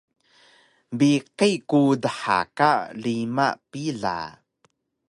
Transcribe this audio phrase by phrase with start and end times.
[0.97, 2.71] Biqi ku dha ka
[3.03, 4.17] rima pila